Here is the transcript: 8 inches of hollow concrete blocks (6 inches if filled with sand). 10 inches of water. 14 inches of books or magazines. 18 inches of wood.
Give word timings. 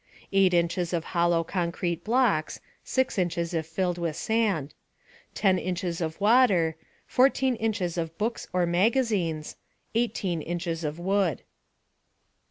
8 0.33 0.51
inches 0.51 0.93
of 0.93 1.03
hollow 1.13 1.43
concrete 1.43 2.03
blocks 2.03 2.59
(6 2.85 3.19
inches 3.19 3.53
if 3.53 3.67
filled 3.67 3.99
with 3.99 4.15
sand). 4.15 4.73
10 5.35 5.59
inches 5.59 6.01
of 6.01 6.19
water. 6.19 6.75
14 7.05 7.55
inches 7.57 7.99
of 7.99 8.17
books 8.17 8.47
or 8.51 8.65
magazines. 8.65 9.57
18 9.93 10.41
inches 10.41 10.83
of 10.83 10.97
wood. 10.97 11.43